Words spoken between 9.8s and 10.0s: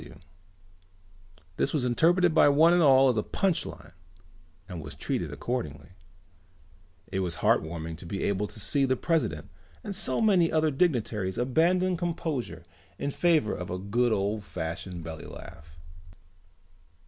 and